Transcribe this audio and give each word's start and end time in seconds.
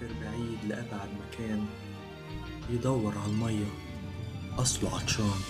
مسافر 0.00 0.14
بعيد 0.20 0.58
لأبعد 0.68 1.08
مكان 1.28 1.66
يدور 2.70 3.18
على 3.18 3.32
المية. 3.32 3.66
أصله 4.58 4.94
عطشان. 4.94 5.40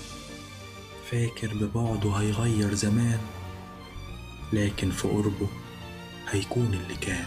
فاكر 1.10 1.54
ببعده 1.54 2.10
هيغير 2.12 2.74
زمان 2.74 3.20
لكن 4.52 4.90
في 4.90 5.08
قربه 5.08 5.48
هيكون 6.28 6.74
اللي 6.74 6.96
كان. 6.96 7.26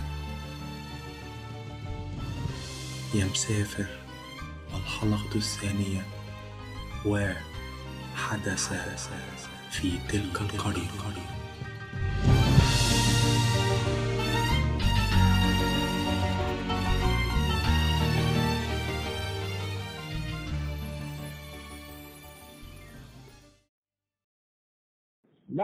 يا 3.14 3.26
مسافر 3.26 3.88
الحلقة 4.74 5.36
الثانية. 5.36 6.06
وحدث 7.06 8.74
في 9.72 9.92
تلك 10.10 10.42
القرية. 10.42 11.43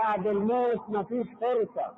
بعد 0.03 0.27
الموت 0.27 0.89
مفيش 0.89 1.27
فرصة 1.41 1.93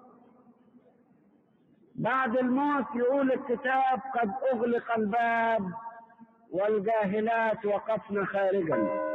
بعد 1.96 2.38
الموت 2.38 2.86
يقول 2.96 3.32
الكتاب 3.32 4.00
قد 4.20 4.32
أغلق 4.54 4.92
الباب 4.98 5.72
والجاهلات 6.52 7.66
وقفن 7.66 8.26
خارجا. 8.26 9.11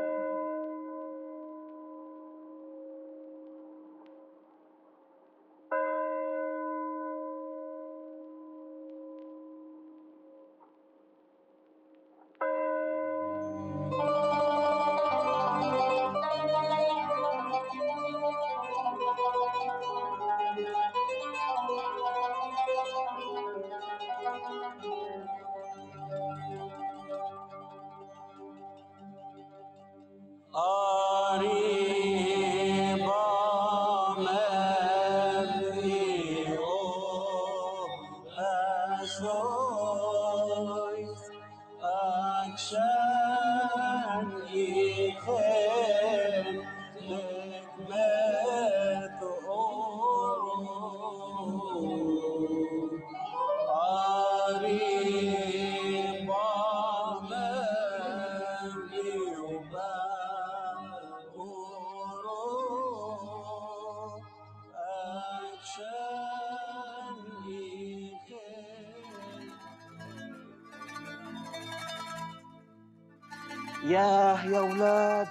ياه 73.87 74.45
يا 74.47 74.61
ولاد 74.61 75.29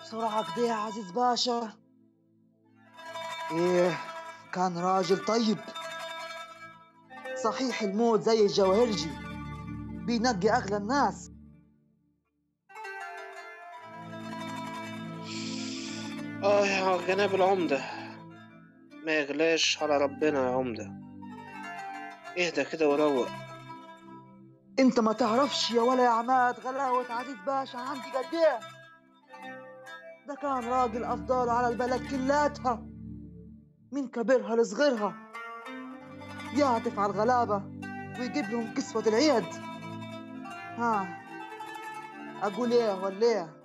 بسرعة 0.00 0.56
كده 0.56 0.66
يا 0.66 0.72
عزيز 0.74 1.10
باشا. 1.10 1.72
إيه 3.52 3.98
كان 4.52 4.78
راجل 4.78 5.24
طيب. 5.24 5.58
صحيح 7.44 7.82
الموت 7.82 8.20
زي 8.20 8.40
الجواهرجي 8.46 9.10
بينقي 10.06 10.50
أغلى 10.50 10.76
الناس. 10.76 11.30
آه 16.44 16.66
يا 16.66 17.06
جناب 17.06 17.34
العمدة 17.34 17.80
ما 19.06 19.12
يغلاش 19.12 19.82
على 19.82 19.96
ربنا 19.96 20.44
يا 20.50 20.54
عمدة. 20.54 20.92
اهدى 22.38 22.64
كده 22.64 22.88
وروق. 22.88 23.28
انت 24.78 25.00
ما 25.00 25.12
تعرفش 25.12 25.70
يا 25.70 25.82
ولا 25.82 26.04
يا 26.04 26.08
عماد 26.08 26.60
غلاوة 26.60 27.12
عزيز 27.12 27.36
باشا 27.46 27.78
عندي 27.78 28.00
قد 28.10 28.34
إيه 28.34 28.58
ده 30.28 30.34
كان 30.34 30.64
راجل 30.64 31.04
أفضل 31.04 31.48
على 31.48 31.68
البلد 31.68 32.10
كلاتها 32.10 32.82
من 33.92 34.08
كبيرها 34.08 34.56
لصغيرها 34.56 35.14
يعطف 36.56 36.98
على 36.98 37.12
الغلابة 37.12 37.62
ويجيب 38.20 38.44
لهم 38.50 38.74
كسوة 38.74 39.02
العيد. 39.06 39.44
ها 40.78 41.18
أقول 42.42 42.72
إيه 42.72 43.04
ولا 43.04 43.22
إيه؟ 43.26 43.56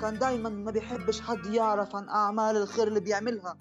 كان 0.00 0.18
دايما 0.18 0.48
ما 0.48 0.70
بيحبش 0.70 1.20
حد 1.20 1.46
يعرف 1.46 1.96
عن 1.96 2.08
أعمال 2.08 2.56
الخير 2.56 2.88
اللي 2.88 3.00
بيعملها 3.00 3.56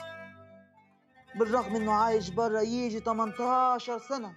بالرغم 1.36 1.76
إنه 1.76 1.92
عايش 1.94 2.30
برا 2.30 2.62
يجي 2.62 3.00
18 3.00 4.00
سنة. 4.00 4.34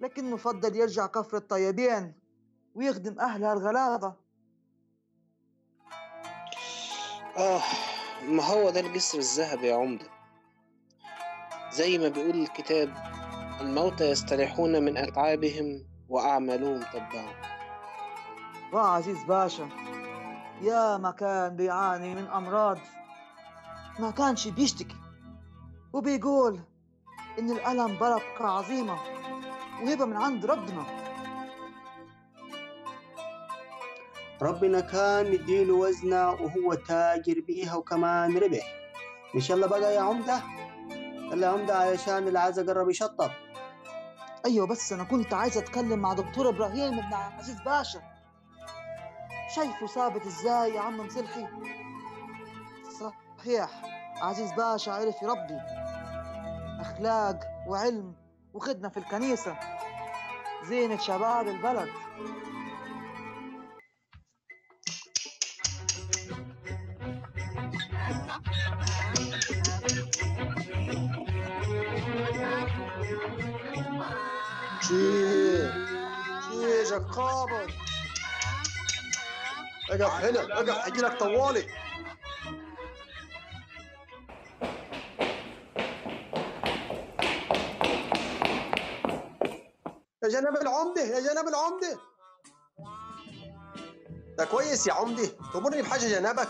لكنه 0.00 0.36
فضل 0.36 0.76
يرجع 0.76 1.06
كفر 1.06 1.36
الطيبين 1.36 2.14
ويخدم 2.74 3.20
أهلها 3.20 3.52
الغلابة 3.52 4.14
آه 7.36 7.60
ما 8.28 8.42
هو 8.44 8.70
ده 8.70 8.80
الجسر 8.80 9.18
الذهبي 9.18 9.66
يا 9.66 9.76
عمدة؟ 9.76 10.06
زي 11.72 11.98
ما 11.98 12.08
بيقول 12.08 12.42
الكتاب 12.42 12.94
الموتى 13.60 14.10
يستريحون 14.10 14.82
من 14.82 14.96
أتعابهم 14.96 15.84
وأعمالهم 16.08 16.80
تتبعهم 16.80 17.34
وعزيز 18.72 19.22
باشا 19.24 19.68
يا 20.62 20.96
ما 20.96 21.10
كان 21.10 21.56
بيعاني 21.56 22.14
من 22.14 22.26
أمراض 22.26 22.78
ما 23.98 24.10
كانش 24.10 24.48
بيشتكي 24.48 24.96
وبيقول 25.92 26.60
إن 27.38 27.50
الألم 27.50 27.98
بركة 27.98 28.44
عظيمة. 28.46 29.17
وهبة 29.82 30.04
من 30.04 30.16
عند 30.16 30.46
ربنا. 30.46 30.84
ربنا 34.42 34.80
كان 34.80 35.32
مديله 35.32 35.74
وزنة 35.74 36.30
وهو 36.30 36.74
تاجر 36.74 37.40
بيها 37.46 37.74
وكمان 37.74 38.38
ربح. 38.38 38.66
إن 39.34 39.40
شاء 39.40 39.56
الله 39.56 39.66
بقى 39.66 39.94
يا 39.94 40.00
عمدة. 40.00 40.42
يا 41.34 41.48
عمدة 41.48 41.76
علشان 41.78 42.28
العزا 42.28 42.62
قرب 42.62 42.90
يشطب. 42.90 43.30
أيوة 44.46 44.66
بس 44.66 44.92
أنا 44.92 45.04
كنت 45.04 45.34
عايز 45.34 45.58
أتكلم 45.58 45.98
مع 45.98 46.12
دكتور 46.12 46.48
إبراهيم 46.48 46.98
ابن 46.98 47.14
عزيز 47.14 47.60
باشا. 47.60 48.00
شايفه 49.56 49.86
ثابت 49.86 50.26
إزاي 50.26 50.74
يا 50.74 50.80
عم 50.80 51.06
مصلحي 51.06 51.46
صحيح 53.00 53.70
عزيز 54.22 54.52
باشا 54.52 54.92
عرف 54.92 55.22
يربي. 55.22 55.60
أخلاق 56.80 57.40
وعلم. 57.68 58.27
وخدمة 58.58 58.88
في 58.88 58.96
الكنيسة. 58.96 59.56
زينة 60.64 60.98
شباب 60.98 61.48
البلد. 61.48 61.88
شيل 74.88 75.88
شيل 76.50 76.98
قابض 76.98 77.70
أقف 79.90 80.24
هنا 80.24 80.40
أقف 80.40 80.86
أجي 80.86 81.00
لك 81.00 81.18
طوالي. 81.18 81.66
يا 90.28 90.40
جناب 90.40 90.56
العمدة 90.56 91.02
يا 91.02 91.20
جناب 91.20 91.48
العمدة 91.48 91.98
ده 94.38 94.44
كويس 94.44 94.86
يا 94.86 94.92
عمدة 94.92 95.26
تمرني 95.54 95.82
بحاجة 95.82 96.08
جنابك. 96.08 96.48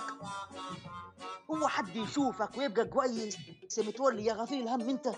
هو 1.50 1.68
حد 1.68 1.96
يشوفك 1.96 2.56
ويبقى 2.58 2.84
كويس؟ 2.84 3.36
متولي 3.78 4.24
يا 4.24 4.32
غفير 4.34 4.58
الهم 4.62 4.88
انت 4.88 5.10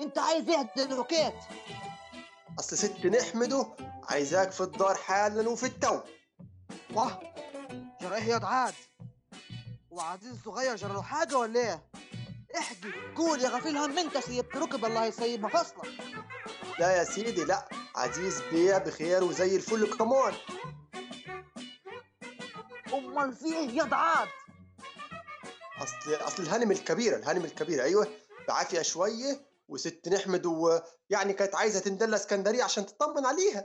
انت 0.00 0.18
عايز 0.18 0.48
إيه 0.48 0.68
الروكيت؟ 0.78 1.34
أصل 2.58 2.76
ست 2.78 3.06
نحمده 3.06 3.66
عايزاك 4.10 4.52
في 4.52 4.60
الدار 4.60 4.94
حالا 4.94 5.48
وفي 5.48 5.66
التو. 5.66 6.00
واه 6.94 7.20
جرى 8.00 8.14
إيه 8.16 8.22
يا 8.24 8.38
دعاد 8.38 8.74
وعزيز 9.90 10.32
الصغير 10.32 10.76
جرى 10.76 10.92
له 10.92 11.02
حاجة 11.02 11.38
ولا 11.38 11.60
إيه؟ 11.60 11.82
احكي 12.58 12.92
قول 13.16 13.40
يا 13.40 13.48
غفير 13.48 13.70
الهم 13.70 13.98
انت 13.98 14.18
سيبت 14.18 14.56
ركب 14.56 14.84
الله 14.84 15.04
يسيب 15.04 15.42
مفاصلك 15.42 15.92
لا 16.78 16.96
يا 16.96 17.04
سيدي 17.04 17.44
لا. 17.44 17.68
عزيز 17.96 18.42
بيه 18.52 18.78
بخير 18.78 19.24
وزي 19.24 19.56
الفل. 19.56 19.96
كمان 19.96 20.34
أمال 22.94 23.32
في 23.32 23.46
إيه 23.46 23.68
يا 23.70 23.84
ضعاد 23.84 24.28
اصل 25.82 26.14
أصل 26.14 26.42
الهنم 26.42 26.70
الكبيره 26.70 27.16
الهنم 27.16 27.44
الكبيره 27.44 27.82
أيوه 27.82 28.06
بعافية 28.48 28.82
شوية 28.82 29.40
وست 29.68 30.08
نحمد 30.08 30.46
ويعني 30.46 31.32
كانت 31.32 31.54
عايزة 31.54 31.80
تندلها 31.80 32.16
اسكندريه 32.16 32.64
عشان 32.64 32.86
تطمن 32.86 33.26
عليها. 33.26 33.64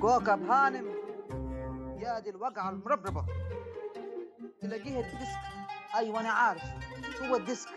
كوكب 0.00 0.42
هانم 0.50 0.86
يا 2.02 2.18
دي 2.18 2.30
الوقعة 2.30 2.70
المربربة. 2.70 3.26
تلاقيها 4.60 5.00
الديسك. 5.00 5.40
أيوة 5.94 6.20
أنا 6.20 6.30
عارف. 6.30 6.62
هو 7.22 7.36
الديسك. 7.36 7.68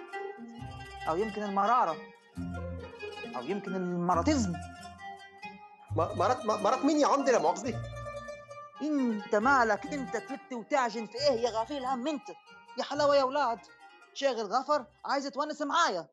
أو 1.10 1.16
يمكن 1.18 1.44
المرارة. 1.44 1.96
أو 3.36 3.42
يمكن 3.44 3.76
المراتيزم. 3.76 4.52
م- 4.52 6.18
مرات 6.18 6.46
مرات 6.46 6.86
مين 6.86 6.98
يا 7.00 7.08
عمدي 7.08 7.32
لا 7.32 7.40
مؤاخذه 7.40 7.82
أنت 8.82 9.36
مالك؟ 9.36 9.86
أنت 9.94 10.18
تلت 10.18 10.54
وتعجن 10.54 11.06
في 11.06 11.16
إيه 11.16 11.40
يا 11.40 11.50
غفيل 11.50 11.86
هم 11.86 12.08
أنت؟ 12.08 12.30
يا 12.78 12.84
حلاوة 12.84 13.16
يا 13.16 13.24
ولاد 13.24 13.60
شاغل 14.14 14.46
غفر 14.46 14.86
عايز 15.06 15.28
تونس 15.28 15.62
معايا. 15.62 16.08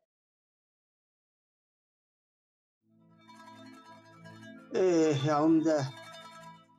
إيه 4.75 5.15
يا 5.27 5.33
عمدة؟ 5.33 5.89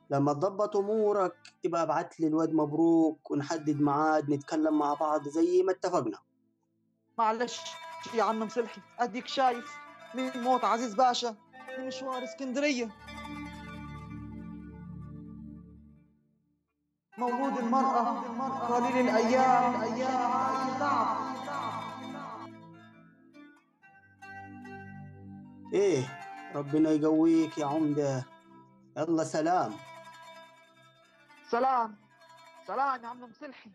لما 0.09 0.33
تضبط 0.33 0.77
أمورك 0.77 1.35
يبقى 1.63 1.83
ابعت 1.83 2.19
لي 2.19 2.27
الواد 2.27 2.53
مبروك 2.53 3.31
ونحدد 3.31 3.81
ميعاد 3.81 4.29
نتكلم 4.29 4.79
مع 4.79 4.93
بعض 4.93 5.27
زي 5.27 5.63
ما 5.63 5.71
اتفقنا. 5.71 6.17
معلش 7.17 7.59
يا 8.13 8.23
عم 8.23 8.39
مصلحي 8.39 8.81
أديك 8.99 9.27
شايف. 9.27 9.82
من 10.15 10.41
موت 10.43 10.63
عزيز 10.63 10.93
باشا؟ 10.95 11.35
لمشوار 11.77 12.23
اسكندرية. 12.23 12.89
مولود 17.17 17.57
المرأة 17.57 18.19
قليل 18.67 19.09
الأيام. 19.09 19.81
أيام 19.81 20.79
تعب 20.79 21.33
إيه 25.73 26.03
ربنا 26.55 26.89
يقويك 26.89 27.57
يا 27.57 27.65
عمدة. 27.65 28.25
يلا 28.97 29.23
سلام. 29.23 29.73
سلام. 31.49 31.95
سلام 32.67 33.03
يا 33.03 33.07
عم 33.07 33.23
مصلحي 33.23 33.69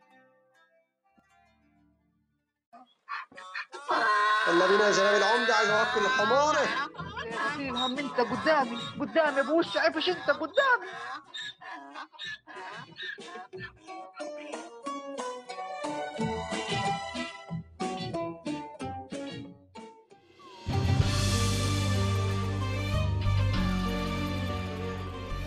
يلا 4.48 4.66
بينا 4.66 4.86
يا 4.86 4.92
جناب 4.92 5.14
العمدة 5.14 5.54
عايز 5.54 5.70
أوكل 5.70 6.04
الحماره 6.06 6.58
يا 6.60 6.88
غفيل 7.46 7.76
هم 7.76 7.98
انت 7.98 8.20
قدامي 8.20 8.78
قدامي 9.00 9.42
بوش 9.42 9.76
عفش 9.76 10.08
انت 10.08 10.30
قدامي 10.30 10.88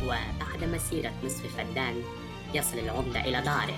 وبعد 0.05 0.63
مسيرة 0.63 1.11
نصف 1.23 1.57
فدان 1.57 2.03
يصل 2.53 2.77
العمدة 2.79 3.19
إلى 3.19 3.41
داره. 3.41 3.77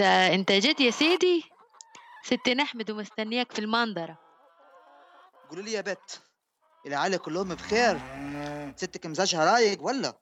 انت 0.00 0.52
جيت 0.52 0.80
يا 0.80 0.90
سيدي. 0.90 1.44
ست 2.24 2.48
نحمد 2.48 2.90
ومستنياك 2.90 3.52
في 3.52 3.58
المنظرة. 3.58 4.18
قولوا 5.50 5.64
لي 5.64 5.72
يا 5.72 5.80
بت 5.80 6.20
العيلة 6.86 7.16
كلهم 7.16 7.48
بخير؟ 7.48 8.00
ستك 8.76 9.06
مزاجها 9.06 9.52
رايق 9.52 9.82
ولا؟ 9.82 10.12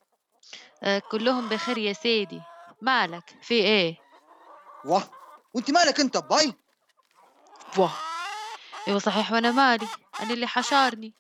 آه، 0.83 1.03
كلهم 1.11 1.49
بخير 1.49 1.79
يا 1.79 1.93
سيدي. 1.93 2.41
مالك؟ 2.83 3.35
في 3.43 3.55
إيه؟ 3.55 3.97
واه 4.85 5.03
وأنت 5.55 5.71
مالك 5.71 6.01
أنت 6.01 6.17
باي؟ 6.17 6.55
واه. 7.79 7.93
إيوه 8.89 8.99
صحيح 8.99 9.33
وأنا 9.33 9.51
مالي. 9.51 9.87
أنا 10.21 10.33
اللي 10.33 10.47
حشارني 10.47 11.15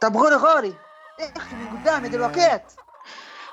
طب 0.00 0.16
غوري 0.16 0.34
غوري 0.34 0.74
أختي 1.20 1.54
من 1.54 1.78
قدامي 1.80 2.08
دلوقتي. 2.08 2.60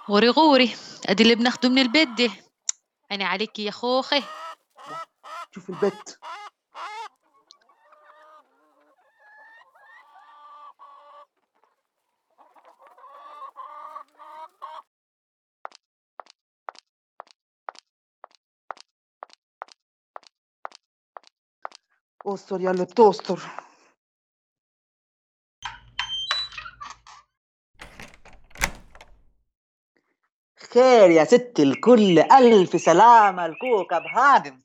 غوري 0.10 0.30
غوري 0.30 0.76
أدي 1.10 1.24
اللي 1.24 1.36
بناخده 1.36 1.70
من 1.70 1.80
البيت 1.80 2.10
ده 2.10 2.32
أنا 3.12 3.26
عليك 3.26 3.60
يا 3.60 3.72
خوخي. 3.72 4.24
شوف 5.52 5.70
البت. 5.70 6.20
استر 22.28 22.62
يا 22.62 22.72
اللي 22.72 22.86
بتستر 22.86 23.40
خير 30.74 31.10
يا 31.10 31.24
ست 31.24 31.54
الكل. 31.60 32.20
ألف 32.20 32.82
سلامة 32.82 33.46
الكوكب 33.46 34.02
هادم. 34.16 34.62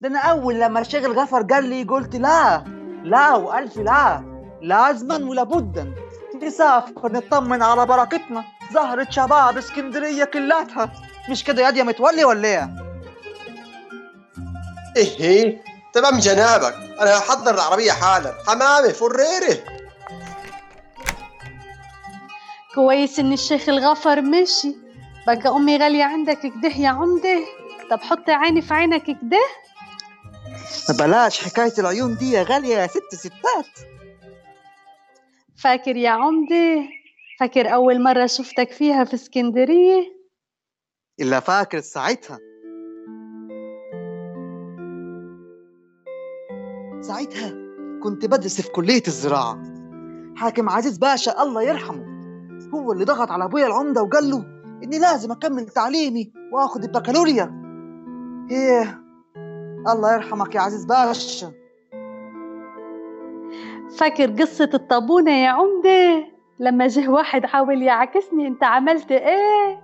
ده 0.00 0.08
أنا 0.08 0.18
أول 0.18 0.60
لما 0.60 0.80
الشيخ 0.80 1.04
الغفر 1.04 1.42
قال 1.42 1.64
لي 1.64 1.82
قلت 1.82 2.16
لا 2.16 2.64
لا 3.04 3.34
وألف 3.34 3.76
لا. 3.76 4.24
لازما 4.62 5.16
ولا 5.16 5.42
بدا. 5.42 5.94
نسافر 6.42 7.12
نطمن 7.12 7.62
على 7.62 7.86
بركتنا. 7.86 8.44
زهرة 8.72 9.06
شباب 9.10 9.58
إسكندرية 9.58 10.24
كلاتها. 10.24 10.92
مش 11.30 11.44
كده 11.44 11.62
يا 11.62 11.70
دي 11.70 11.82
متولي 11.82 12.24
ولا 12.24 12.48
إيه؟ 12.48 12.74
إيه 14.96 15.20
إيه. 15.20 15.62
تمام 15.92 16.18
جنابك. 16.18 16.74
أنا 17.00 17.18
هحضر 17.18 17.54
العربية 17.54 17.92
حالا. 17.92 18.34
حمامة 18.46 18.88
فريرة. 18.88 19.56
كويس 22.74 23.18
إن 23.18 23.32
الشيخ 23.32 23.68
الغفر 23.68 24.22
مشي. 24.22 24.85
بقى 25.26 25.56
أمي 25.56 25.76
غالية 25.76 26.04
عندك 26.04 26.38
كده 26.38 26.68
يا 26.68 26.88
عمدة؟ 26.88 27.40
طب 27.90 28.00
حطي 28.00 28.32
عيني 28.32 28.62
في 28.62 28.74
عينك 28.74 29.02
كده. 29.02 29.40
بلاش 30.98 31.44
حكاية 31.44 31.72
العيون 31.78 32.16
دي 32.16 32.30
يا 32.32 32.42
غالية 32.42 32.76
يا 32.76 32.86
ست 32.86 33.14
ستات 33.14 33.88
فاكر 35.56 35.96
يا 35.96 36.10
عمدة؟ 36.10 36.82
فاكر 37.40 37.74
أول 37.74 38.02
مرة 38.02 38.26
شفتك 38.26 38.72
فيها 38.72 39.04
في 39.04 39.14
اسكندرية؟ 39.14 40.02
إلا 41.20 41.40
فاكر 41.40 41.80
ساعتها. 41.80 42.38
ساعتها 47.00 47.54
كنت 48.02 48.26
بدرس 48.26 48.60
في 48.60 48.68
كلية 48.68 49.02
الزراعة. 49.06 49.62
حاكم 50.36 50.68
عزيز 50.68 50.98
باشا 50.98 51.42
الله 51.42 51.62
يرحمه 51.62 52.06
هو 52.74 52.92
اللي 52.92 53.04
ضغط 53.04 53.30
على 53.30 53.44
أبويا 53.44 53.66
العمدة 53.66 54.02
وقال 54.02 54.30
له 54.30 54.55
إني 54.82 54.98
لازم 54.98 55.32
أكمل 55.32 55.66
تعليمي 55.68 56.32
وآخد 56.52 56.84
البكالوريا. 56.84 57.52
إيه 58.50 59.00
الله 59.88 60.14
يرحمك 60.14 60.54
يا 60.54 60.60
عزيز 60.60 60.84
باشا. 60.84 61.52
فاكر 63.98 64.30
قصة 64.42 64.70
الطابونة 64.74 65.30
يا 65.32 65.48
عمدة؟ 65.48 66.26
لما 66.60 66.86
جه 66.86 67.08
واحد 67.08 67.46
حاول 67.46 67.82
يعكسني 67.82 68.46
أنت 68.46 68.64
عملت 68.64 69.10
إيه؟ 69.12 69.80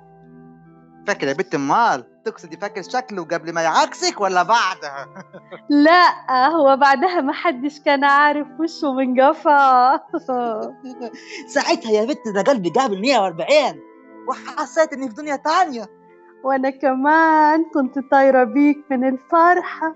فاكر 1.07 1.29
يا 1.29 1.33
بنت 1.33 1.55
أمال؟ 1.55 2.23
تقصدي 2.25 2.57
فاكر 2.57 2.83
شكله 2.83 3.25
قبل 3.25 3.55
ما 3.55 3.63
يعكسك 3.63 4.21
ولا 4.21 4.43
بعدها؟ 4.43 5.09
لا 5.85 6.47
هو 6.49 6.77
بعدها 6.77 7.21
ما 7.21 7.33
حدش 7.33 7.81
كان 7.81 8.05
عارف 8.05 8.47
وشه 8.61 8.93
من 8.93 9.21
قفا. 9.21 9.97
ساعتها 11.55 11.91
يا 11.91 12.05
بنت 12.05 12.29
ده 12.35 12.43
قلبي 12.53 12.71
قابل 12.71 13.01
140 13.01 13.49
وحسيت 14.29 14.93
إني 14.93 15.09
في 15.09 15.15
دنيا 15.15 15.37
تانية. 15.37 15.87
وأنا 16.45 16.71
كمان 16.71 17.65
كنت 17.75 17.99
طايرة 18.11 18.45
بيك 18.45 18.79
من 18.91 19.09
الفرحة 19.09 19.95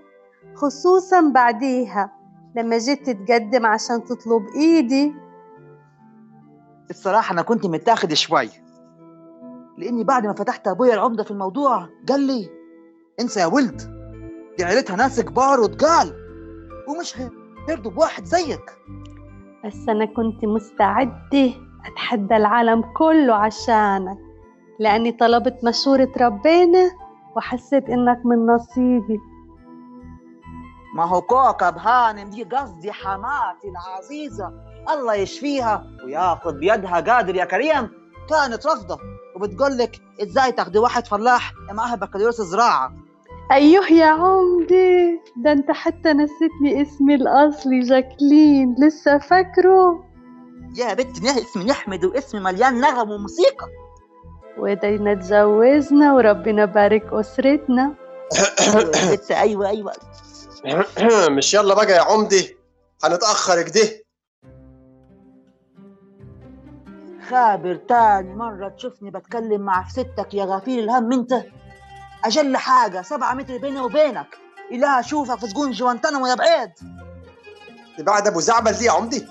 خصوصا 0.55 1.21
بعديها 1.21 2.11
لما 2.55 2.77
جيت 2.77 3.09
تتقدم 3.09 3.65
عشان 3.65 4.03
تطلب 4.03 4.47
إيدي. 4.55 5.13
الصراحة 6.89 7.33
أنا 7.33 7.41
كنت 7.41 7.65
متاخد 7.65 8.13
شوي 8.13 8.49
لأني 9.77 10.03
بعد 10.03 10.25
ما 10.25 10.33
فتحت 10.33 10.67
أبويا 10.67 10.93
العمدة 10.93 11.23
في 11.23 11.31
الموضوع 11.31 11.89
قال 12.09 12.19
لي 12.21 12.49
أنسى 13.21 13.39
يا 13.39 13.45
ولد 13.45 13.81
دي 14.57 14.63
عيلتها 14.63 14.95
ناس 14.95 15.21
كبار 15.21 15.59
وتقال 15.59 16.13
ومش 16.87 17.15
هيرضوا 17.69 17.91
بواحد 17.91 18.23
زيك. 18.23 18.71
بس 19.65 19.89
أنا 19.89 20.05
كنت 20.05 20.45
مستعدة 20.45 21.53
أتحدى 21.87 22.35
العالم 22.35 22.81
كله 22.81 23.33
عشانك 23.35 24.17
لأني 24.79 25.11
طلبت 25.11 25.63
مشورة 25.63 26.11
ربنا 26.21 26.91
وحسيت 27.35 27.89
إنك 27.89 28.25
من 28.25 28.45
نصيبي. 28.45 29.19
ما 30.95 31.03
هو 31.05 31.21
كوكب 31.21 31.77
هانم 31.77 32.29
دي 32.29 32.43
قصدي 32.43 32.91
حماتي 32.91 33.67
العزيزة. 33.69 34.51
الله 34.93 35.13
يشفيها 35.13 35.83
وياخذ 36.05 36.59
بيدها 36.59 36.99
قادر 36.99 37.35
يا 37.35 37.45
كريم. 37.45 37.89
كانت 38.29 38.67
رافضة 38.67 38.97
وبتقول 39.35 39.77
لك 39.77 39.91
إزاي 40.23 40.51
تاخدي 40.51 40.79
واحد 40.79 41.07
فلاح 41.07 41.53
معاه 41.71 41.95
بكالوريوس 41.95 42.41
زراعة؟ 42.41 42.93
أيوه 43.51 43.91
يا 43.91 44.05
عمدي 44.05 45.19
ده 45.37 45.51
أنت 45.51 45.71
حتى 45.71 46.13
نسيتني 46.13 46.81
اسمي 46.81 47.15
الأصلي 47.15 47.79
جاكلين 47.79 48.75
لسه 48.79 49.17
فاكره. 49.17 50.06
يا 50.75 50.93
بنت 50.93 51.21
نه 51.23 51.37
اسمي 51.41 51.69
يحمد 51.69 52.05
واسمي 52.05 52.39
مليان 52.41 52.81
نغم 52.81 53.09
وموسيقى. 53.11 53.67
ودينا 54.57 55.11
اتجوزنا 55.11 56.13
وربنا 56.13 56.65
بارك 56.65 57.13
يا 58.61 59.11
بنت 59.11 59.31
أيوة 59.31 59.69
أيوة. 59.69 59.93
مش 61.37 61.53
يلا 61.53 61.73
بقى 61.73 61.91
يا 61.91 62.01
عمدي 62.01 62.57
هنتأخر 63.03 63.61
كده 63.61 64.03
خابر 67.29 67.75
تاني 67.75 68.35
مرة 68.35 68.69
تشوفني 68.69 69.11
بتكلم 69.11 69.61
مع 69.61 69.87
ستك 69.87 70.33
يا 70.33 70.45
غفير 70.45 70.83
الهم 70.83 71.13
انت 71.13 71.43
أجل 72.25 72.57
حاجة 72.57 73.01
سبعة 73.01 73.33
متر 73.33 73.57
بيني 73.57 73.79
وبينك. 73.81 74.37
إله 74.71 74.99
أشوفك 74.99 75.39
في 75.39 75.47
سجون 75.47 75.71
جوانتانامو 75.71 76.27
يا 76.27 76.35
بعيد. 76.35 76.71
بعد 77.99 78.27
أبو 78.27 78.39
زعبل 78.39 78.71
دي 78.71 78.85
يا 78.85 78.91
عمدي. 78.91 79.27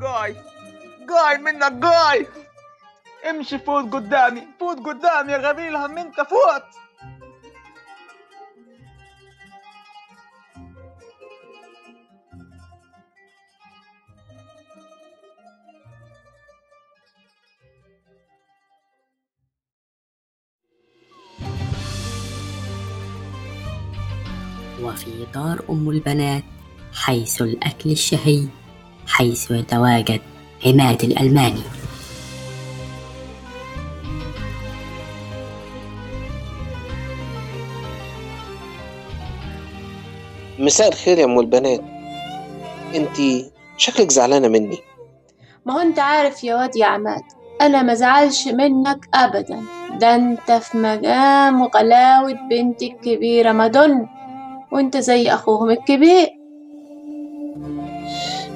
جاي 0.00 0.36
جاي 1.08 1.38
منك 1.38 1.72
جاي 1.72 2.26
امشي 3.30 3.58
فوت 3.58 3.92
قدامي. 3.92 4.42
فوت 4.60 4.78
قدامي 4.78 5.32
يا 5.32 5.38
غبي 5.38 5.68
الهم 5.68 5.98
انت 5.98 6.20
فوت. 6.20 6.64
وفي 24.82 25.26
دار 25.34 25.64
أم 25.70 25.90
البنات 25.90 26.44
حيث 26.94 27.42
الأكل 27.42 27.90
الشهي. 27.90 28.59
حيث 29.10 29.50
يتواجد 29.50 30.20
عماد 30.66 31.04
الألماني. 31.04 31.62
مساء 40.58 40.88
الخير 40.88 41.18
يا 41.18 41.24
أم 41.24 41.38
البنات. 41.40 41.80
انتي 42.94 43.50
شكلك 43.76 44.10
زعلانة 44.10 44.48
مني. 44.48 44.78
ما 45.66 45.74
هو 45.74 45.78
أنت 45.78 45.98
عارف 45.98 46.44
يا 46.44 46.54
واد 46.54 46.76
يا 46.76 46.86
عماد 46.86 47.22
أنا 47.60 47.82
ما 47.82 47.94
زعلش 47.94 48.48
منك 48.48 49.08
ابدا. 49.14 49.62
ده 50.00 50.14
أنت 50.14 50.52
في 50.52 50.78
مقام 50.78 51.62
غلاوة 51.64 52.32
بنتي 52.50 52.86
الكبيرة 52.86 53.52
مادون 53.52 54.08
وأنت 54.72 54.96
زي 54.96 55.34
أخوهم 55.34 55.70
الكبير. 55.70 56.39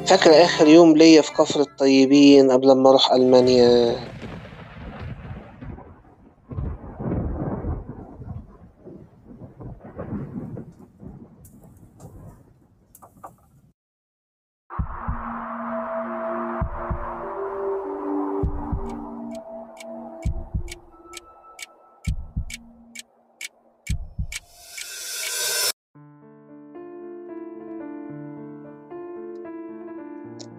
فاكرة 0.06 0.44
آخر 0.44 0.66
يوم 0.68 0.96
ليا 0.96 1.22
في 1.22 1.32
كفر 1.32 1.60
الطيبين 1.60 2.50
قبل 2.50 2.72
ما 2.72 2.90
أروح 2.90 3.12
ألمانيا؟ 3.12 3.96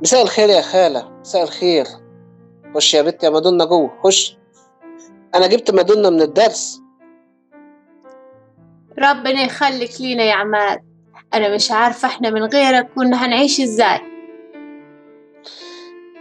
مساء 0.06 0.22
الخير 0.22 0.50
يا 0.50 0.62
خالة 0.62 1.10
مساء 1.20 1.44
الخير. 1.44 1.86
خش 2.76 2.94
يا 2.94 3.02
بنت 3.02 3.24
يا 3.24 3.30
مادونا 3.30 3.66
جوه 3.66 4.02
خش. 4.04 4.38
أنا 5.36 5.48
جبت 5.48 5.72
مادونا 5.72 6.10
من 6.10 6.22
الدرس. 6.22 6.82
ربنا 9.00 9.44
يخليك 9.44 10.02
لينا 10.02 10.24
يا 10.24 10.34
عماد. 10.34 10.80
أنا 11.34 11.56
مش 11.56 11.72
عارفة 11.72 12.08
إحنا 12.08 12.30
من 12.30 12.44
غيرك 12.44 12.90
كنا 12.96 13.26
هنعيش 13.26 13.62
إزاي. 13.62 14.02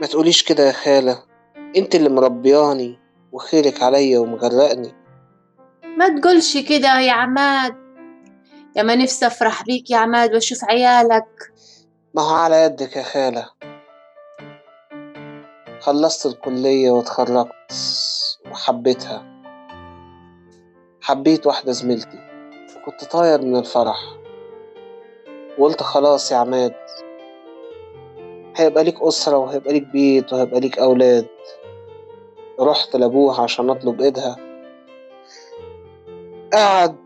ما 0.00 0.06
تقوليش 0.06 0.42
كده 0.42 0.66
يا 0.66 0.72
خالة. 0.72 1.22
أنت 1.76 1.94
اللي 1.94 2.08
مربياني 2.08 2.98
وخيرك 3.32 3.82
عليا 3.82 4.18
ومغرقني. 4.18 4.94
ما 5.98 6.20
تقولش 6.20 6.56
كده 6.56 7.00
يا 7.00 7.12
عماد. 7.12 7.74
يا 8.76 8.82
ما 8.82 8.94
نفسي 8.94 9.26
أفرح 9.26 9.62
بيك 9.62 9.90
يا 9.90 9.96
عماد 9.96 10.34
وأشوف 10.34 10.64
عيالك. 10.64 11.52
ما 12.14 12.22
هو 12.22 12.34
على 12.34 12.56
يدك 12.56 12.96
يا 12.96 13.02
خالة. 13.02 13.74
خلصت 15.84 16.26
الكلية 16.26 16.90
واتخرجت 16.90 17.52
وحبيتها. 18.50 19.24
حبيت 21.00 21.46
واحدة 21.46 21.72
زميلتي. 21.72 22.18
كنت 22.86 23.04
طاير 23.04 23.42
من 23.42 23.56
الفرح. 23.56 24.00
وقلت 25.58 25.82
خلاص 25.82 26.32
يا 26.32 26.36
عماد 26.36 26.74
هيبقى 28.56 28.84
ليك 28.84 29.02
أسرة 29.02 29.36
وهيبقى 29.36 29.72
ليك 29.72 29.86
بيت 29.86 30.32
وهيبقى 30.32 30.60
ليك 30.60 30.78
أولاد. 30.78 31.26
رحت 32.60 32.96
لأبوها 32.96 33.42
عشان 33.42 33.70
أطلب 33.70 34.00
إيدها. 34.00 34.36
قعد 36.52 36.96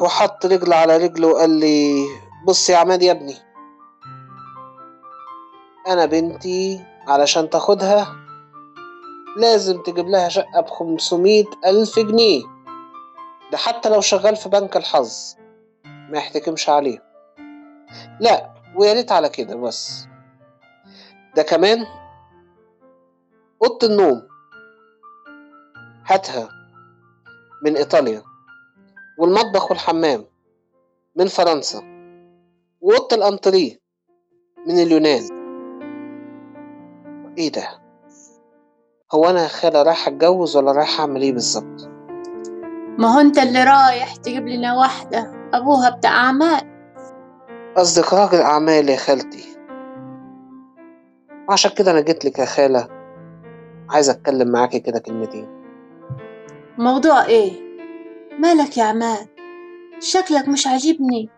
وحط 0.00 0.46
رجل 0.46 0.72
على 0.72 0.96
رجل 0.96 1.24
وقال 1.24 1.50
لي 1.50 2.04
بص 2.46 2.70
يا 2.70 2.76
عماد 2.76 3.02
يا 3.02 3.12
ابني 3.12 3.34
أنا 5.88 6.06
بنتي 6.06 6.80
علشان 7.08 7.50
تاخدها 7.50 8.27
لازم 9.38 9.82
تجيب 9.82 10.08
لها 10.08 10.28
شقة 10.28 10.60
بخمسمية 10.60 11.44
ألف 11.66 11.98
جنيه. 11.98 12.42
ده 13.52 13.58
حتى 13.58 13.88
لو 13.88 14.00
شغال 14.00 14.36
في 14.36 14.48
بنك 14.48 14.76
الحظ 14.76 15.34
ما 15.84 16.18
يحتكمش 16.18 16.68
عليه 16.68 17.02
لا 18.20 18.54
ويا 18.76 18.92
ريت 18.92 19.12
على 19.12 19.28
كده 19.28 19.56
بس. 19.56 20.06
ده 21.36 21.42
كمان 21.42 21.86
أوضة 23.62 23.86
النوم. 23.86 24.22
هاتها 26.06 26.48
من 27.64 27.76
إيطاليا. 27.76 28.22
والمطبخ 29.18 29.70
والحمام 29.70 30.24
من 31.16 31.26
فرنسا. 31.26 31.82
وأوضة 32.80 33.16
الأنتريه 33.16 33.80
من 34.66 34.78
اليونان. 34.78 35.28
إيه 37.38 37.52
ده؟ 37.52 37.87
هو 39.14 39.30
أنا 39.30 39.42
يا 39.42 39.48
خالة 39.48 39.82
رايح 39.82 40.08
أتجوز 40.08 40.56
ولا 40.56 40.72
رايح 40.72 41.00
أعمل 41.00 41.22
إيه 41.22 41.32
بالظبط؟ 41.32 41.88
ما 42.98 43.14
هو 43.14 43.20
أنت 43.20 43.38
اللي 43.38 43.64
رايح 43.64 44.16
تجيب 44.16 44.48
لنا 44.48 44.74
واحدة 44.78 45.32
أبوها 45.54 45.90
بتاع 45.90 46.10
أعمال. 46.10 46.60
قصدك 47.76 48.12
راجل 48.12 48.38
اعمال 48.40 48.88
يا 48.88 48.96
خالتي. 48.96 49.56
عشان 51.48 51.70
كده 51.70 51.90
أنا 51.90 52.00
جيت 52.00 52.24
لك 52.24 52.38
يا 52.38 52.44
خالة. 52.44 52.88
عايز 53.90 54.10
أتكلم 54.10 54.48
معاكي 54.52 54.80
كده 54.80 54.98
كلمتين. 54.98 55.48
موضوع 56.78 57.24
إيه؟ 57.24 57.52
مالك 58.38 58.76
يا 58.76 58.84
عماد 58.84 59.28
شكلك 59.98 60.48
مش 60.48 60.66
عاجبني. 60.66 61.28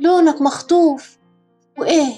لونك 0.00 0.42
مخطوف. 0.42 1.18
وإيه؟ 1.78 2.12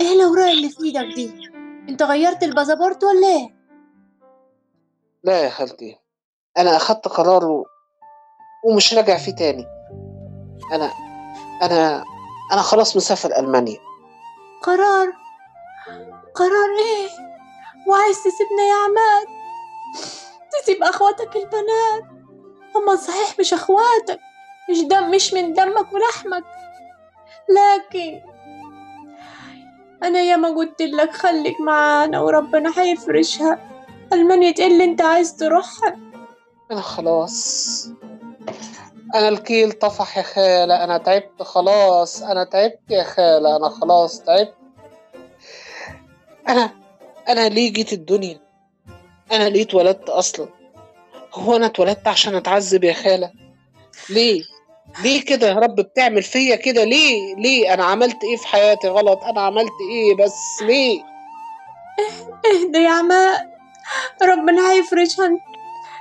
إيه 0.00 0.12
الأوراق 0.16 0.50
اللي 0.50 0.68
في 0.68 0.84
إيدك 0.84 1.14
دي؟ 1.14 1.50
أنت 1.88 2.02
غيرت 2.02 2.42
الباسبورت 2.42 3.04
ولا 3.04 3.26
إيه؟ 3.28 3.57
لا 5.24 5.44
يا 5.44 5.48
خالتي 5.50 5.98
أنا 6.58 6.76
اخدت 6.76 7.08
قرار 7.08 7.44
و... 7.44 7.66
ومش 8.64 8.94
راجع 8.94 9.16
فيه 9.16 9.34
تاني. 9.34 9.66
أنا 10.72 10.90
أنا 11.62 12.04
أنا 12.52 12.62
خلاص 12.62 12.96
مسافر 12.96 13.36
ألمانيا. 13.38 13.78
قرار؟ 14.62 15.12
قرار 16.34 16.68
إيه؟ 16.78 17.08
وعايز 17.88 18.16
تسيبنا 18.18 18.62
يا 18.68 18.74
عماد؟ 18.84 19.26
تسيب 20.62 20.82
أخواتك 20.82 21.36
البنات؟ 21.36 22.18
هما 22.76 22.96
صحيح 22.96 23.38
مش 23.40 23.52
أخواتك 23.54 24.20
مش 24.70 24.80
دم 24.80 25.10
مش 25.10 25.34
من 25.34 25.52
دمك 25.52 25.92
ولحمك. 25.92 26.44
لكن 27.48 28.20
أنا 30.02 30.18
ياما 30.20 30.48
قلت 30.48 30.82
لك 30.82 31.10
خليك 31.12 31.60
معانا 31.60 32.20
وربنا 32.20 32.72
هيفرشها. 32.80 33.77
المانيا 34.12 34.54
إيه 34.58 34.66
اللي 34.66 34.84
انت 34.84 35.02
عايز 35.02 35.36
تروحها 35.36 35.96
أنا 36.70 36.80
خلاص. 36.80 37.88
أنا 39.14 39.28
الكيل 39.28 39.72
طفح 39.72 40.18
يا 40.18 40.22
خالة 40.22 40.84
أنا 40.84 40.98
تعبت 40.98 41.42
خلاص. 41.42 42.22
أنا 42.22 42.44
تعبت 42.44 42.78
يا 42.90 43.02
خالة 43.04 43.56
أنا 43.56 43.68
خلاص 43.68 44.20
تعبت. 44.20 44.54
أنا 46.48 46.70
أنا 47.28 47.48
ليه 47.48 47.72
جيت 47.72 47.92
الدنيا؟ 47.92 48.40
أنا 49.32 49.48
ليه 49.48 49.62
اتولدت 49.62 50.08
أصلا؟ 50.08 50.48
هو 51.34 51.56
أنا 51.56 51.66
اتولدت 51.66 52.08
عشان 52.08 52.34
أتعذب 52.34 52.84
يا 52.84 52.92
خالة؟ 52.92 53.32
ليه؟ 54.10 54.42
ليه 55.02 55.24
كده 55.24 55.48
يا 55.48 55.54
رب 55.54 55.74
بتعمل 55.74 56.22
فيا 56.22 56.56
كده؟ 56.56 56.84
ليه؟ 56.84 57.34
ليه؟ 57.36 57.74
أنا 57.74 57.84
عملت 57.84 58.24
إيه 58.24 58.36
في 58.36 58.46
حياتي 58.46 58.88
غلط؟ 58.88 59.24
أنا 59.24 59.40
عملت 59.40 59.72
إيه 59.90 60.14
بس؟ 60.24 60.62
ليه؟ 60.62 61.00
اهدى 62.54 62.78
يا 62.78 62.90
عماد 62.90 63.57
ربنا 64.22 64.72
هيفرجها 64.72 65.30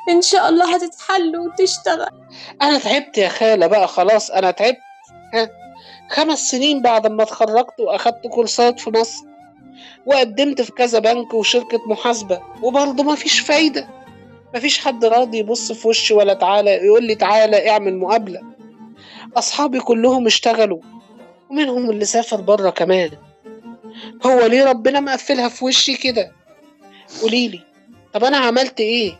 إن 0.10 0.22
شاء 0.22 0.50
الله 0.50 0.76
هتتحل 0.76 1.38
وتشتغل. 1.38 2.10
أنا 2.62 2.80
تعبت 2.80 3.18
يا 3.18 3.30
خالة 3.30 3.68
بقى 3.68 3.88
خلاص 3.88 4.32
أنا 4.32 4.52
تعبت. 4.52 4.78
ها 5.34 5.50
خمس 6.10 6.52
سنين 6.52 6.82
بعد 6.82 7.08
ما 7.08 7.24
اتخرجت 7.24 7.80
وأخدت 7.80 8.28
كورسات 8.28 8.80
في 8.80 8.90
مصر. 8.90 9.24
وقدمت 10.06 10.62
في 10.62 10.72
كذا 10.72 11.00
بنك 11.00 11.34
وشركة 11.34 11.82
محاسبة 11.88 12.42
وبرضه 12.62 13.04
مفيش 13.04 13.40
فايدة. 13.40 13.90
مفيش 14.56 14.80
حد 14.80 15.06
راضي 15.06 15.38
يبص 15.38 15.72
في 15.72 15.88
وشي 15.88 16.14
ولا 16.14 16.34
تعالى 16.34 16.72
يقول 16.72 17.04
لي 17.04 17.16
تعالى 17.16 17.70
اعمل 17.70 17.98
مقابلة. 17.98 18.42
أصحابي 19.38 19.80
كلهم 19.80 20.26
اشتغلوا 20.26 20.80
ومنهم 21.50 21.90
اللي 21.90 22.06
سافر 22.06 22.42
بره 22.42 22.70
كمان. 22.70 23.10
هو 24.26 24.46
ليه 24.46 24.66
ربنا 24.66 25.00
مقفلها 25.00 25.50
في 25.50 25.66
وشي 25.66 25.98
كده؟ 25.98 26.32
قوليلي. 27.22 27.67
طب 28.18 28.24
أنا 28.24 28.38
عملت 28.38 28.80
إيه؟ 28.80 29.20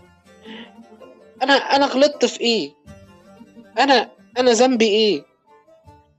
أنا 1.44 1.54
أنا 1.54 1.86
غلطت 1.86 2.26
في 2.26 2.42
إيه؟ 2.42 2.72
أنا 3.80 4.10
أنا 4.38 4.52
ذنبي 4.52 4.86
إيه؟ 4.86 5.24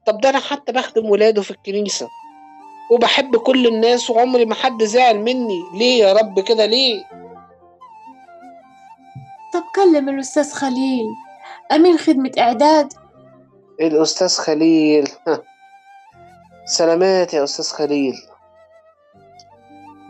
طب 0.07 0.21
ده 0.21 0.29
أنا 0.31 0.39
حتى 0.39 0.73
بخدم 0.73 1.11
ولاده 1.11 1.43
في 1.43 1.51
الكنيسة. 1.51 2.09
وبحب 2.91 3.37
كل 3.37 3.67
الناس 3.67 4.11
وعمري 4.11 4.45
ما 4.45 4.55
حد 4.55 4.85
زعل 4.85 5.19
مني. 5.19 5.65
ليه 5.75 6.05
يا 6.05 6.13
رب 6.13 6.41
كده؟ 6.41 6.67
ليه؟ 6.67 7.05
طب 9.55 9.63
كلم 9.75 10.09
الأستاذ 10.09 10.53
خليل. 10.53 11.07
أمين 11.73 11.99
خدمة 11.99 12.33
إعداد. 12.39 12.93
الأستاذ 13.81 14.37
خليل. 14.37 15.09
سلامات 16.79 17.35
يا 17.35 17.45
أستاذ 17.45 17.65
خليل. 17.65 18.15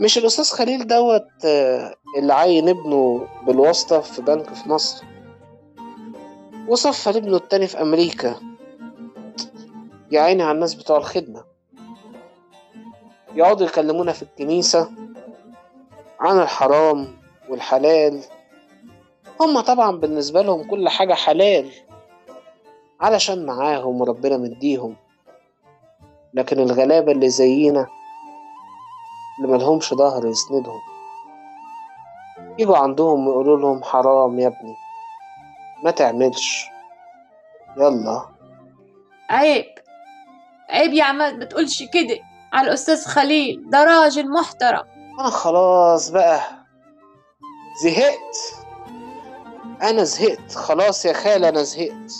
مش 0.00 0.18
الأستاذ 0.18 0.44
خليل 0.44 0.86
دوت 0.86 1.28
آه، 1.44 1.94
اللي 2.18 2.34
عين 2.34 2.68
ابنه 2.68 3.26
بالواسطة 3.46 4.00
في 4.00 4.22
بنك 4.22 4.54
في 4.54 4.68
مصر؟ 4.68 5.04
وصفى 6.68 7.12
لابنه 7.12 7.36
التاني 7.36 7.66
في 7.66 7.82
أمريكا. 7.82 8.36
يا 10.10 10.20
عيني 10.20 10.42
على 10.42 10.52
الناس 10.52 10.74
بتوع 10.74 10.96
الخدمة. 10.96 11.44
يقعدوا 13.34 13.66
يكلمونا 13.66 14.12
في 14.12 14.22
الكنيسة 14.22 14.90
عن 16.20 16.40
الحرام 16.40 17.16
والحلال. 17.48 18.20
هما 19.40 19.60
طبعا 19.60 19.96
بالنسبة 19.96 20.42
لهم 20.42 20.70
كل 20.70 20.88
حاجة 20.88 21.14
حلال 21.14 21.70
علشان 23.00 23.46
معاهم 23.46 24.00
وربنا 24.00 24.36
مديهم. 24.36 24.96
لكن 26.34 26.58
الغلابة 26.60 27.12
اللي 27.12 27.28
زينا 27.28 27.86
اللي 29.38 29.52
ملهمش 29.52 29.94
ظهر 29.94 30.26
يسندهم. 30.26 30.80
يجوا 32.58 32.76
عندهم 32.76 33.28
ويقولوا 33.28 33.58
لهم 33.58 33.82
حرام 33.82 34.38
يا 34.38 34.46
ابني. 34.46 34.74
ما 35.84 35.90
تعملش. 35.90 36.66
يلا. 37.76 38.28
عيب. 39.30 39.64
عيب 40.70 40.92
يا 40.92 41.04
عماد 41.04 41.34
ما 41.34 41.44
تقولش 41.44 41.82
كده. 41.82 42.18
على 42.52 42.68
الأستاذ 42.68 43.04
خليل 43.04 43.70
ده 43.70 43.84
راجل 43.84 44.30
محترم. 44.30 44.84
أنا 45.20 45.30
خلاص 45.30 46.10
بقى. 46.10 46.40
زهقت. 47.84 48.66
أنا 49.82 50.04
زهقت. 50.04 50.52
خلاص 50.52 51.04
يا 51.04 51.12
خالة 51.12 51.48
أنا 51.48 51.62
زهقت. 51.62 52.12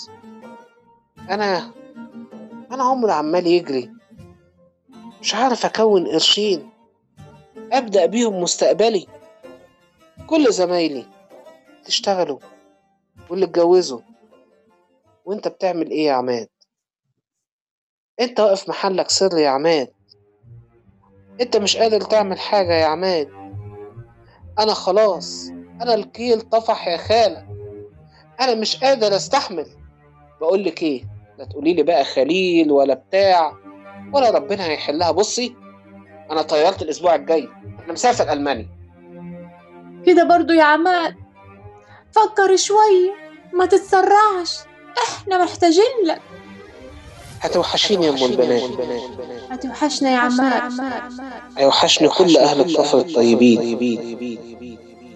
أنا 1.31 1.70
أنا 2.72 2.85
عمري 2.85 3.12
عمال 3.12 3.46
يجري. 3.46 3.90
مش 5.20 5.35
عارف 5.35 5.64
أكون 5.66 6.07
قرشين. 6.07 6.70
أبدأ 7.72 8.07
بيهم 8.07 8.42
مستقبلي. 8.42 9.07
كل 10.26 10.52
زمايلي 10.52 11.07
تشتغلوا 11.85 12.38
واللي 13.31 13.44
اتجوزوا. 13.44 14.00
وأنت 15.24 15.48
بتعمل 15.48 15.90
إيه 15.90 16.07
يا 16.07 16.12
عماد؟ 16.12 16.48
أنت 18.20 18.40
واقف 18.40 18.68
محلك 18.68 19.11
سر 19.11 19.38
يا 19.38 19.48
عماد. 19.48 19.88
أنت 21.40 21.57
مش 21.57 21.76
قادر 21.76 22.00
تعمل 22.00 22.38
حاجة 22.38 22.72
يا 22.72 22.87
عماد. 22.87 23.28
أنا 24.59 24.74
خلاص 24.74 25.48
أنا 25.83 25.94
الكيل 25.94 26.40
طفح 26.40 26.88
يا 26.88 26.96
خالة. 26.96 27.46
أنا 28.40 28.54
مش 28.54 28.76
قادر 28.76 29.16
أستحمل. 29.16 29.66
بقولك 30.40 30.83
إيه؟ 30.83 31.04
لا 31.38 31.44
تقولي 31.44 31.74
لي 31.74 31.83
بقى 31.83 32.04
خليل 32.04 32.72
ولا 32.72 32.94
بتاع 32.94 33.52
ولا 34.14 34.31
ربنا 34.31 34.66
هيحلها. 34.66 35.11
بصي 35.11 35.57
أنا 36.31 36.43
طيرت 36.43 36.83
الأسبوع 36.83 37.14
الجاي. 37.14 37.49
أنا 37.85 37.93
مسافر 37.93 38.33
ألمانيا. 38.33 38.69
كده 40.07 40.25
برضو 40.25 40.53
يا 40.53 40.62
عماد. 40.62 41.14
فكر 42.12 42.57
شوية 42.57 43.14
ما 43.53 43.67
تتسرعش. 43.67 44.59
إحنا 45.03 45.45
محتاجين 45.45 46.05
لك. 46.05 46.21
هتوحشيني 47.41 48.07
يا 48.07 48.11
أم 48.11 48.17
البنات. 48.17 48.71
هتوحشنا 49.51 50.11
يا 50.11 50.17
عماد. 50.17 50.73
هيوحشني 51.59 52.09
كل 52.09 52.37
أهل 52.37 52.61
الكفر 52.61 52.99
الطيبين. 52.99 53.79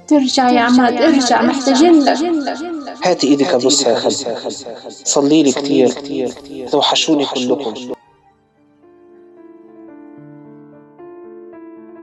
ترجع 0.09 0.51
يا 0.51 0.61
عماد. 0.61 1.03
ارجع. 1.03 1.43
محتاجين 1.43 2.05
لك. 2.05 2.19
هاتي 3.05 3.27
إيدك 3.27 3.47
ابوسها 3.47 3.91
يا 3.91 3.99
خالتي 3.99 4.37
صلي 5.05 5.43
لي 5.43 5.53
كتير. 5.53 6.33
توحشوني 6.71 7.27
كلكم. 7.27 7.93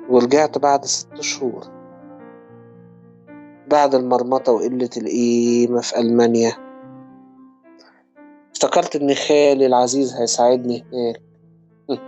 ورجعت 0.10 0.58
بعد 0.58 0.86
ست 0.86 1.22
شهور. 1.22 1.68
بعد 3.68 3.96
المرمطة 3.96 4.52
وقلة 4.52 4.90
القيمة 4.98 5.82
في 5.82 6.00
ألمانيا. 6.00 6.54
افتكرت 8.52 8.96
إن 8.96 9.14
خالي 9.14 9.66
العزيز 9.66 10.14
هيساعدني 10.14 10.86
هناك. 10.94 11.22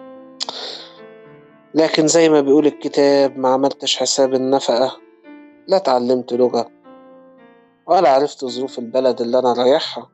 لكن 1.80 2.08
زي 2.08 2.30
ما 2.30 2.42
بيقول 2.42 2.68
الكتاب 2.68 3.38
ما 3.38 3.50
عملتش 3.50 3.98
حساب 3.98 4.34
النفقة. 4.34 4.98
لا 5.68 5.78
اتعلمت 5.78 6.34
لغة. 6.34 6.70
ولا 7.88 8.10
عرفت 8.10 8.46
ظروف 8.46 8.80
البلد 8.80 9.22
اللي 9.22 9.40
أنا 9.40 9.54
رايحها. 9.54 10.10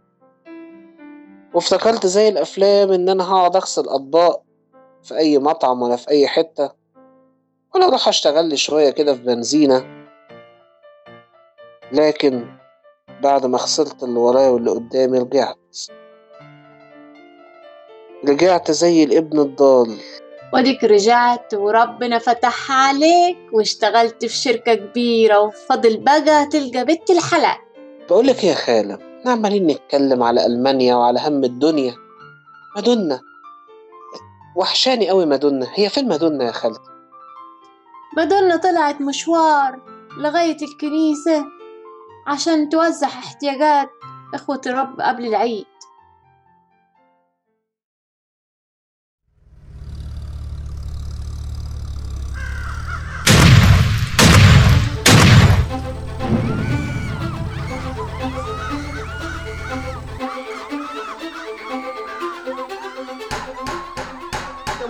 وافتكرت 1.54 2.06
زي 2.06 2.30
الأفلام 2.30 2.92
إن 2.92 3.10
أنا 3.10 3.34
هقعد 3.34 3.56
أغسل 3.56 3.90
أطباق 3.90 4.44
في 5.04 5.18
أي 5.18 5.40
مطعم 5.40 5.82
ولا 5.82 5.96
في 5.96 6.10
أي 6.10 6.28
حتة. 6.28 6.87
ولا 7.76 7.88
أروح 7.88 8.08
أشتغل 8.08 8.50
لي 8.50 8.58
شوية 8.58 8.90
كده 8.90 9.14
في 9.14 9.22
بنزينة. 9.22 9.86
لكن 11.92 12.46
بعد 13.24 13.46
ما 13.46 13.58
خسرت 13.58 14.04
اللي 14.04 14.20
ورايا 14.20 14.48
واللي 14.50 14.72
قدامي 14.72 15.20
رجعت. 15.20 15.58
رجعت 18.28 18.72
زي 18.72 19.04
الابن 19.04 19.40
الضال. 19.40 19.98
وديك 20.54 20.84
رجعت 20.84 21.54
وربنا 21.54 22.20
فتح 22.20 22.72
عليك 22.72 23.38
واشتغلت 23.54 24.26
في 24.26 24.36
شركة 24.36 24.74
كبيرة 24.74 25.40
وفضل 25.40 25.98
بقى 25.98 26.46
تلقى 26.46 26.86
بنت 26.86 27.10
الحلال. 27.10 27.58
بقولك 28.10 28.44
يا 28.44 28.54
خالة 28.54 28.98
إحنا 29.20 29.32
عمالين 29.32 29.68
نتكلم 29.68 30.24
على 30.24 30.46
ألمانيا 30.46 30.96
وعلى 30.96 31.20
هم 31.26 31.44
الدنيا. 31.44 31.96
مادونا 32.76 33.20
وحشاني 34.56 35.10
قوي 35.10 35.26
مادونا 35.26 35.68
هي 35.74 35.90
فين 35.90 36.08
مادونا 36.08 36.46
يا 36.46 36.52
خالتي؟ 36.52 36.97
مادونا 38.18 38.56
طلعت 38.56 39.02
مشوار 39.02 39.80
لغاية 40.18 40.58
الكنيسة 40.62 41.46
عشان 42.28 42.70
توزع 42.70 43.08
احتياجات 43.08 43.90
إخوة 44.34 44.62
الرب 44.66 45.02
قبل 45.02 45.26
العيد. 45.26 45.66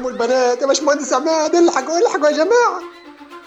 البنات 0.06 0.62
يا 0.62 0.68
باشمهندس 0.68 1.14
عماد 1.14 1.56
الحقوا 1.56 2.00
الحقوا 2.00 2.28
يا 2.28 2.32
جماعة. 2.32 2.97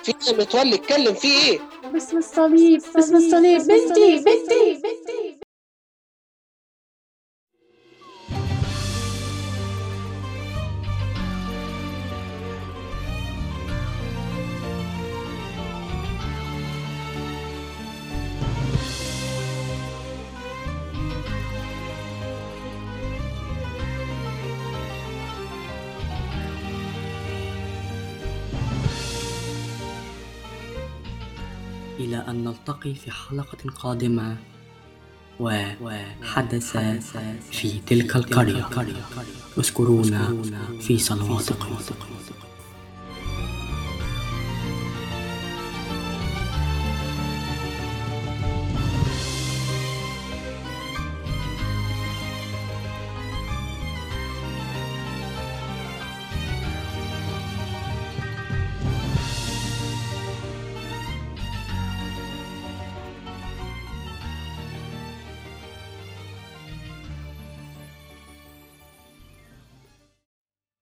في 0.04 0.12
متولي 0.38 0.74
اتكلم 0.74 1.14
في 1.14 1.28
إيه؟ 1.28 1.60
باسم 1.92 2.18
الصليب 2.18 2.82
باسم 2.94 3.16
الصليب 3.16 3.58
بنتي 3.62 4.16
بنتي. 4.16 4.79
إلى 32.00 32.16
أن 32.28 32.44
نلتقي 32.44 32.94
في 32.94 33.10
حلقة 33.10 33.70
قادمة 33.70 34.36
وحدث 35.40 36.76
في 37.50 37.80
تلك 37.86 38.16
القرية. 38.16 38.68
أذكرونا 39.58 40.42
في 40.80 40.98
صلواتكم. 40.98 41.76